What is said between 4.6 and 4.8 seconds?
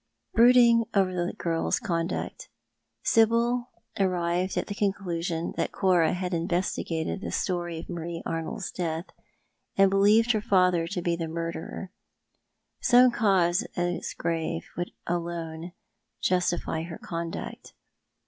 the 330 ThoiL art